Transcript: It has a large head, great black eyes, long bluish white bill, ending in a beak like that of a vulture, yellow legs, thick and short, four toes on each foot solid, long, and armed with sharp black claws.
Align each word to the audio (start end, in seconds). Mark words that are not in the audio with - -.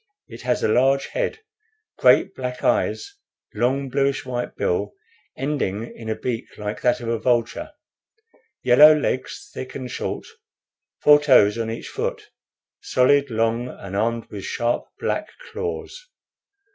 It 0.27 0.41
has 0.41 0.63
a 0.63 0.67
large 0.67 1.05
head, 1.09 1.41
great 1.99 2.33
black 2.33 2.63
eyes, 2.63 3.17
long 3.53 3.87
bluish 3.87 4.25
white 4.25 4.55
bill, 4.55 4.93
ending 5.37 5.95
in 5.95 6.09
a 6.09 6.15
beak 6.15 6.45
like 6.57 6.81
that 6.81 7.01
of 7.01 7.07
a 7.07 7.19
vulture, 7.19 7.73
yellow 8.63 8.95
legs, 8.95 9.51
thick 9.53 9.75
and 9.75 9.91
short, 9.91 10.25
four 11.03 11.19
toes 11.19 11.55
on 11.59 11.69
each 11.69 11.87
foot 11.89 12.31
solid, 12.81 13.29
long, 13.29 13.67
and 13.69 13.95
armed 13.95 14.25
with 14.31 14.43
sharp 14.43 14.85
black 14.99 15.27
claws. 15.51 16.07